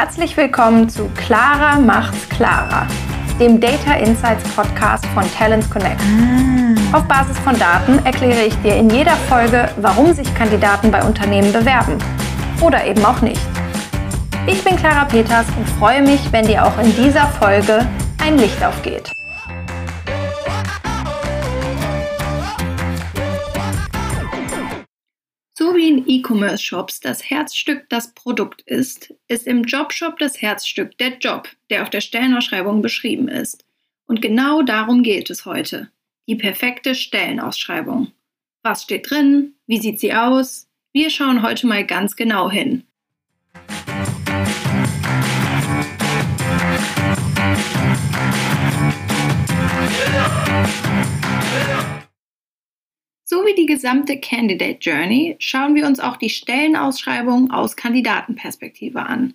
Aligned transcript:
Herzlich 0.00 0.36
willkommen 0.36 0.88
zu 0.88 1.10
Clara 1.16 1.76
macht's 1.76 2.28
klarer, 2.28 2.86
dem 3.40 3.60
Data 3.60 3.94
Insights 3.94 4.48
Podcast 4.54 5.04
von 5.06 5.24
Talents 5.32 5.68
Connect. 5.68 6.00
Auf 6.92 7.02
Basis 7.08 7.36
von 7.40 7.58
Daten 7.58 7.98
erkläre 8.06 8.44
ich 8.44 8.54
dir 8.62 8.76
in 8.76 8.90
jeder 8.90 9.16
Folge, 9.28 9.68
warum 9.78 10.12
sich 10.12 10.32
Kandidaten 10.36 10.92
bei 10.92 11.02
Unternehmen 11.02 11.52
bewerben 11.52 11.98
oder 12.60 12.86
eben 12.86 13.04
auch 13.04 13.20
nicht. 13.22 13.40
Ich 14.46 14.62
bin 14.62 14.76
Clara 14.76 15.04
Peters 15.04 15.46
und 15.56 15.68
freue 15.68 16.02
mich, 16.02 16.20
wenn 16.30 16.46
dir 16.46 16.64
auch 16.64 16.78
in 16.78 16.94
dieser 16.94 17.26
Folge 17.26 17.84
ein 18.22 18.38
Licht 18.38 18.64
aufgeht. 18.64 19.10
E-Commerce-Shops 26.06 27.00
das 27.00 27.28
Herzstück 27.28 27.88
das 27.88 28.14
Produkt 28.14 28.62
ist, 28.62 29.14
ist 29.28 29.46
im 29.46 29.64
Jobshop 29.64 30.18
das 30.18 30.40
Herzstück 30.40 30.96
der 30.98 31.18
Job, 31.18 31.48
der 31.70 31.82
auf 31.82 31.90
der 31.90 32.00
Stellenausschreibung 32.00 32.82
beschrieben 32.82 33.28
ist. 33.28 33.64
Und 34.06 34.22
genau 34.22 34.62
darum 34.62 35.02
geht 35.02 35.30
es 35.30 35.44
heute. 35.44 35.90
Die 36.26 36.36
perfekte 36.36 36.94
Stellenausschreibung. 36.94 38.12
Was 38.62 38.82
steht 38.82 39.10
drin? 39.10 39.54
Wie 39.66 39.78
sieht 39.78 40.00
sie 40.00 40.12
aus? 40.12 40.68
Wir 40.92 41.10
schauen 41.10 41.42
heute 41.42 41.66
mal 41.66 41.86
ganz 41.86 42.16
genau 42.16 42.50
hin. 42.50 42.84
Wie 53.48 53.54
die 53.54 53.66
gesamte 53.66 54.20
Candidate 54.20 54.78
Journey 54.80 55.36
schauen 55.38 55.74
wir 55.74 55.86
uns 55.86 56.00
auch 56.00 56.16
die 56.16 56.28
Stellenausschreibung 56.28 57.50
aus 57.50 57.76
Kandidatenperspektive 57.76 59.00
an. 59.00 59.34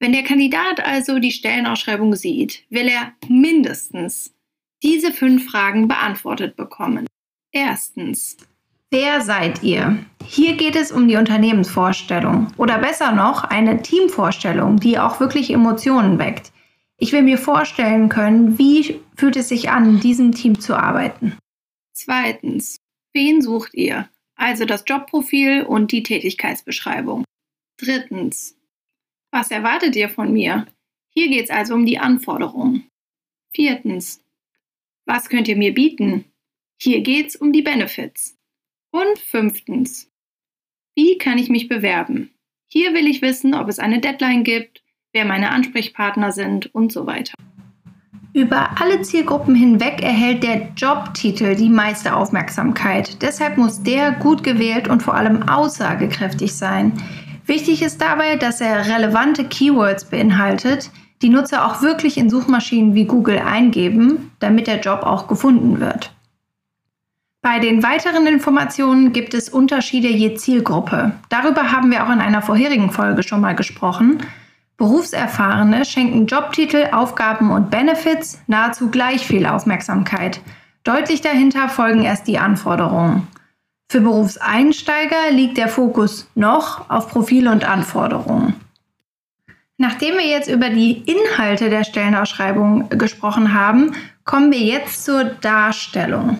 Wenn 0.00 0.12
der 0.12 0.24
Kandidat 0.24 0.84
also 0.84 1.20
die 1.20 1.30
Stellenausschreibung 1.30 2.16
sieht, 2.16 2.64
will 2.70 2.88
er 2.88 3.12
mindestens 3.28 4.34
diese 4.82 5.12
fünf 5.12 5.48
Fragen 5.48 5.86
beantwortet 5.86 6.56
bekommen. 6.56 7.06
Erstens. 7.52 8.36
Wer 8.90 9.20
seid 9.20 9.62
ihr? 9.62 9.98
Hier 10.24 10.56
geht 10.56 10.76
es 10.76 10.90
um 10.90 11.06
die 11.06 11.16
Unternehmensvorstellung 11.16 12.48
oder 12.56 12.78
besser 12.78 13.12
noch 13.12 13.44
eine 13.44 13.80
Teamvorstellung, 13.82 14.78
die 14.78 14.98
auch 14.98 15.20
wirklich 15.20 15.50
Emotionen 15.50 16.18
weckt. 16.18 16.52
Ich 16.98 17.12
will 17.12 17.22
mir 17.22 17.38
vorstellen 17.38 18.08
können, 18.08 18.58
wie 18.58 19.00
fühlt 19.16 19.36
es 19.36 19.48
sich 19.48 19.70
an, 19.70 19.88
in 19.88 20.00
diesem 20.00 20.32
Team 20.32 20.58
zu 20.60 20.74
arbeiten. 20.74 21.36
Zweitens. 21.92 22.78
Wen 23.16 23.40
sucht 23.40 23.72
ihr? 23.72 24.10
Also 24.34 24.66
das 24.66 24.84
Jobprofil 24.86 25.62
und 25.62 25.90
die 25.90 26.02
Tätigkeitsbeschreibung. 26.02 27.24
Drittens. 27.78 28.58
Was 29.30 29.50
erwartet 29.50 29.96
ihr 29.96 30.10
von 30.10 30.34
mir? 30.34 30.66
Hier 31.14 31.30
geht 31.30 31.44
es 31.44 31.50
also 31.50 31.72
um 31.72 31.86
die 31.86 31.98
Anforderungen. 31.98 32.90
Viertens. 33.54 34.22
Was 35.06 35.30
könnt 35.30 35.48
ihr 35.48 35.56
mir 35.56 35.72
bieten? 35.72 36.26
Hier 36.78 37.00
geht 37.00 37.28
es 37.28 37.36
um 37.36 37.54
die 37.54 37.62
Benefits. 37.62 38.36
Und 38.90 39.18
fünftens. 39.18 40.12
Wie 40.94 41.16
kann 41.16 41.38
ich 41.38 41.48
mich 41.48 41.68
bewerben? 41.68 42.34
Hier 42.66 42.92
will 42.92 43.06
ich 43.06 43.22
wissen, 43.22 43.54
ob 43.54 43.70
es 43.70 43.78
eine 43.78 44.02
Deadline 44.02 44.44
gibt, 44.44 44.84
wer 45.14 45.24
meine 45.24 45.52
Ansprechpartner 45.52 46.32
sind 46.32 46.74
und 46.74 46.92
so 46.92 47.06
weiter. 47.06 47.32
Über 48.36 48.68
alle 48.82 49.00
Zielgruppen 49.00 49.54
hinweg 49.54 50.02
erhält 50.02 50.42
der 50.42 50.68
Jobtitel 50.76 51.56
die 51.56 51.70
meiste 51.70 52.14
Aufmerksamkeit. 52.14 53.22
Deshalb 53.22 53.56
muss 53.56 53.82
der 53.82 54.12
gut 54.12 54.44
gewählt 54.44 54.88
und 54.88 55.02
vor 55.02 55.14
allem 55.14 55.48
aussagekräftig 55.48 56.54
sein. 56.54 56.92
Wichtig 57.46 57.80
ist 57.80 57.98
dabei, 58.02 58.36
dass 58.36 58.60
er 58.60 58.88
relevante 58.94 59.44
Keywords 59.44 60.04
beinhaltet, 60.04 60.90
die 61.22 61.30
Nutzer 61.30 61.64
auch 61.64 61.80
wirklich 61.80 62.18
in 62.18 62.28
Suchmaschinen 62.28 62.94
wie 62.94 63.06
Google 63.06 63.38
eingeben, 63.38 64.32
damit 64.38 64.66
der 64.66 64.80
Job 64.80 65.04
auch 65.04 65.28
gefunden 65.28 65.80
wird. 65.80 66.12
Bei 67.40 67.58
den 67.58 67.82
weiteren 67.82 68.26
Informationen 68.26 69.14
gibt 69.14 69.32
es 69.32 69.48
Unterschiede 69.48 70.08
je 70.08 70.34
Zielgruppe. 70.34 71.12
Darüber 71.30 71.72
haben 71.72 71.90
wir 71.90 72.04
auch 72.04 72.12
in 72.12 72.20
einer 72.20 72.42
vorherigen 72.42 72.90
Folge 72.90 73.22
schon 73.22 73.40
mal 73.40 73.54
gesprochen. 73.54 74.18
Berufserfahrene 74.76 75.84
schenken 75.84 76.26
Jobtitel, 76.26 76.88
Aufgaben 76.92 77.50
und 77.50 77.70
Benefits 77.70 78.40
nahezu 78.46 78.90
gleich 78.90 79.26
viel 79.26 79.46
Aufmerksamkeit. 79.46 80.40
Deutlich 80.84 81.22
dahinter 81.22 81.68
folgen 81.68 82.02
erst 82.02 82.26
die 82.26 82.38
Anforderungen. 82.38 83.26
Für 83.88 84.00
Berufseinsteiger 84.00 85.30
liegt 85.30 85.56
der 85.56 85.68
Fokus 85.68 86.28
noch 86.34 86.90
auf 86.90 87.08
Profil 87.08 87.48
und 87.48 87.64
Anforderungen. 87.64 88.54
Nachdem 89.78 90.14
wir 90.14 90.26
jetzt 90.26 90.48
über 90.48 90.70
die 90.70 91.02
Inhalte 91.02 91.70
der 91.70 91.84
Stellenausschreibung 91.84 92.88
gesprochen 92.90 93.52
haben, 93.52 93.92
kommen 94.24 94.50
wir 94.50 94.58
jetzt 94.58 95.04
zur 95.04 95.24
Darstellung. 95.24 96.38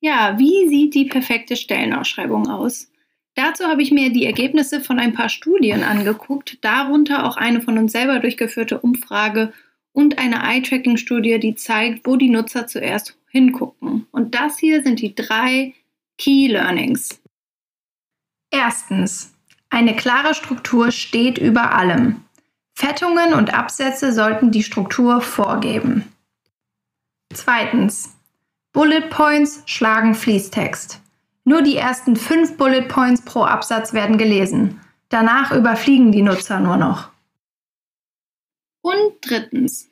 Ja, 0.00 0.34
wie 0.38 0.68
sieht 0.68 0.94
die 0.94 1.06
perfekte 1.06 1.56
Stellenausschreibung 1.56 2.48
aus? 2.48 2.88
Dazu 3.36 3.64
habe 3.64 3.82
ich 3.82 3.92
mir 3.92 4.10
die 4.10 4.24
Ergebnisse 4.24 4.80
von 4.80 4.98
ein 4.98 5.12
paar 5.12 5.28
Studien 5.28 5.84
angeguckt, 5.84 6.58
darunter 6.64 7.26
auch 7.26 7.36
eine 7.36 7.60
von 7.60 7.76
uns 7.76 7.92
selber 7.92 8.18
durchgeführte 8.18 8.80
Umfrage 8.80 9.52
und 9.92 10.18
eine 10.18 10.42
Eye-Tracking-Studie, 10.42 11.38
die 11.38 11.54
zeigt, 11.54 12.06
wo 12.06 12.16
die 12.16 12.30
Nutzer 12.30 12.66
zuerst 12.66 13.18
hingucken. 13.28 14.06
Und 14.10 14.34
das 14.34 14.58
hier 14.58 14.82
sind 14.82 15.00
die 15.00 15.14
drei 15.14 15.74
Key 16.16 16.48
Learnings. 16.48 17.20
Erstens, 18.50 19.34
eine 19.68 19.94
klare 19.94 20.34
Struktur 20.34 20.90
steht 20.90 21.36
über 21.36 21.74
allem. 21.74 22.22
Fettungen 22.74 23.34
und 23.34 23.52
Absätze 23.52 24.12
sollten 24.14 24.50
die 24.50 24.62
Struktur 24.62 25.20
vorgeben. 25.20 26.04
Zweitens, 27.34 28.16
Bullet 28.72 29.10
Points 29.10 29.62
schlagen 29.66 30.14
Fließtext. 30.14 31.02
Nur 31.48 31.62
die 31.62 31.76
ersten 31.76 32.16
fünf 32.16 32.56
Bullet 32.56 32.88
Points 32.88 33.22
pro 33.22 33.42
Absatz 33.42 33.92
werden 33.92 34.18
gelesen. 34.18 34.80
Danach 35.10 35.52
überfliegen 35.52 36.10
die 36.10 36.22
Nutzer 36.22 36.58
nur 36.58 36.76
noch. 36.76 37.12
Und 38.82 39.12
drittens. 39.20 39.88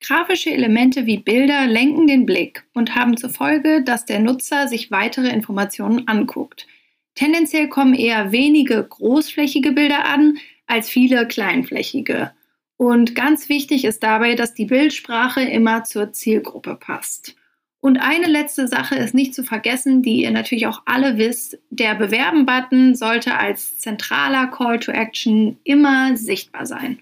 Grafische 0.00 0.50
Elemente 0.50 1.06
wie 1.06 1.18
Bilder 1.18 1.68
lenken 1.68 2.08
den 2.08 2.26
Blick 2.26 2.66
und 2.74 2.96
haben 2.96 3.16
zur 3.16 3.30
Folge, 3.30 3.84
dass 3.84 4.06
der 4.06 4.18
Nutzer 4.18 4.66
sich 4.66 4.90
weitere 4.90 5.28
Informationen 5.28 6.08
anguckt. 6.08 6.66
Tendenziell 7.14 7.68
kommen 7.68 7.94
eher 7.94 8.32
wenige 8.32 8.82
großflächige 8.82 9.70
Bilder 9.70 10.04
an 10.04 10.38
als 10.66 10.88
viele 10.88 11.28
kleinflächige. 11.28 12.32
Und 12.76 13.14
ganz 13.14 13.48
wichtig 13.48 13.84
ist 13.84 14.02
dabei, 14.02 14.34
dass 14.34 14.52
die 14.52 14.66
Bildsprache 14.66 15.42
immer 15.42 15.84
zur 15.84 16.12
Zielgruppe 16.12 16.74
passt. 16.74 17.36
Und 17.84 17.98
eine 17.98 18.28
letzte 18.28 18.66
Sache 18.66 18.94
ist 18.94 19.12
nicht 19.12 19.34
zu 19.34 19.44
vergessen, 19.44 20.00
die 20.00 20.22
ihr 20.22 20.30
natürlich 20.30 20.66
auch 20.66 20.80
alle 20.86 21.18
wisst. 21.18 21.58
Der 21.68 21.94
Bewerben-Button 21.94 22.94
sollte 22.94 23.36
als 23.36 23.76
zentraler 23.76 24.46
Call 24.46 24.80
to 24.80 24.90
Action 24.90 25.58
immer 25.64 26.16
sichtbar 26.16 26.64
sein. 26.64 27.00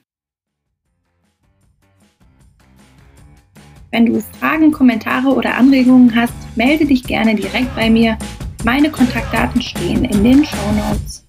Wenn 3.92 4.06
du 4.06 4.20
Fragen, 4.40 4.72
Kommentare 4.72 5.28
oder 5.28 5.56
Anregungen 5.56 6.16
hast, 6.16 6.34
melde 6.56 6.84
dich 6.84 7.04
gerne 7.04 7.36
direkt 7.36 7.72
bei 7.76 7.88
mir. 7.88 8.18
Meine 8.64 8.90
Kontaktdaten 8.90 9.62
stehen 9.62 10.04
in 10.04 10.24
den 10.24 10.44
Show 10.44 10.72
Notes. 10.72 11.21